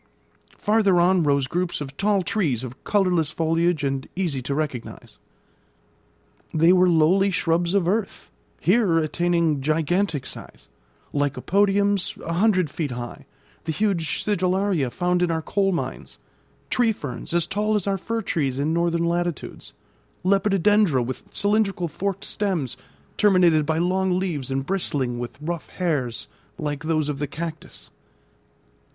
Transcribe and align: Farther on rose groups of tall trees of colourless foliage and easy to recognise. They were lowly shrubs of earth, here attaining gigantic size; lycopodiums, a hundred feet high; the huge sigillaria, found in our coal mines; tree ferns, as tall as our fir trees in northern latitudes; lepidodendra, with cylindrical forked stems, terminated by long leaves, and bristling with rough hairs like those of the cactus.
Farther 0.57 0.99
on 0.99 1.21
rose 1.21 1.45
groups 1.45 1.79
of 1.79 1.95
tall 1.95 2.23
trees 2.23 2.63
of 2.63 2.83
colourless 2.83 3.29
foliage 3.29 3.83
and 3.83 4.09
easy 4.15 4.41
to 4.41 4.55
recognise. 4.55 5.19
They 6.55 6.73
were 6.73 6.89
lowly 6.89 7.29
shrubs 7.29 7.75
of 7.75 7.87
earth, 7.87 8.31
here 8.59 8.97
attaining 8.97 9.61
gigantic 9.61 10.25
size; 10.25 10.69
lycopodiums, 11.13 12.19
a 12.25 12.33
hundred 12.33 12.71
feet 12.71 12.89
high; 12.89 13.27
the 13.65 13.71
huge 13.71 14.23
sigillaria, 14.23 14.89
found 14.89 15.21
in 15.21 15.29
our 15.29 15.43
coal 15.43 15.71
mines; 15.71 16.17
tree 16.71 16.91
ferns, 16.91 17.31
as 17.31 17.45
tall 17.45 17.75
as 17.75 17.85
our 17.85 17.99
fir 17.99 18.23
trees 18.23 18.57
in 18.57 18.73
northern 18.73 19.05
latitudes; 19.05 19.73
lepidodendra, 20.25 21.03
with 21.05 21.25
cylindrical 21.31 21.87
forked 21.87 22.23
stems, 22.25 22.75
terminated 23.17 23.67
by 23.67 23.77
long 23.77 24.17
leaves, 24.17 24.49
and 24.49 24.65
bristling 24.65 25.19
with 25.19 25.37
rough 25.39 25.69
hairs 25.69 26.27
like 26.57 26.85
those 26.85 27.07
of 27.07 27.19
the 27.19 27.27
cactus. 27.27 27.91